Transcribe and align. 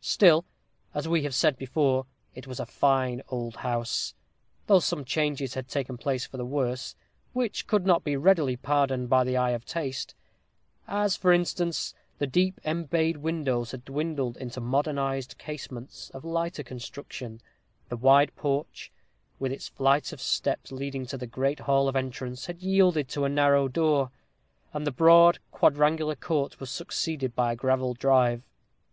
Still, 0.00 0.44
as 0.92 1.06
we 1.06 1.30
said 1.30 1.56
before, 1.56 2.06
it 2.34 2.48
was 2.48 2.58
a 2.58 2.66
fine 2.66 3.22
old 3.28 3.54
house, 3.54 4.12
though 4.66 4.80
some 4.80 5.04
changes 5.04 5.54
had 5.54 5.68
taken 5.68 5.96
place 5.98 6.26
for 6.26 6.36
the 6.36 6.44
worse, 6.44 6.96
which 7.32 7.68
could 7.68 7.86
not 7.86 8.02
be 8.02 8.16
readily 8.16 8.56
pardoned 8.56 9.08
by 9.08 9.22
the 9.22 9.36
eye 9.36 9.50
of 9.52 9.64
taste: 9.64 10.16
as, 10.88 11.16
for 11.16 11.32
instance, 11.32 11.94
the 12.18 12.26
deep 12.26 12.60
embayed 12.64 13.18
windows 13.18 13.70
had 13.70 13.84
dwindled 13.84 14.36
into 14.38 14.60
modernized 14.60 15.38
casements, 15.38 16.10
of 16.10 16.24
lighter 16.24 16.64
construction; 16.64 17.40
the 17.88 17.96
wide 17.96 18.34
porch, 18.34 18.90
with 19.38 19.52
its 19.52 19.68
flight 19.68 20.12
of 20.12 20.20
steps 20.20 20.72
leading 20.72 21.06
to 21.06 21.16
the 21.16 21.28
great 21.28 21.60
hall 21.60 21.86
of 21.86 21.94
entrance, 21.94 22.46
had 22.46 22.60
yielded 22.64 23.08
to 23.08 23.24
a 23.24 23.28
narrow 23.28 23.68
door; 23.68 24.10
and 24.72 24.88
the 24.88 24.90
broad 24.90 25.38
quadrangular 25.52 26.16
court 26.16 26.58
was 26.58 26.68
succeeded 26.68 27.36
by 27.36 27.52
a 27.52 27.56
gravel 27.56 27.94
drive. 27.94 28.42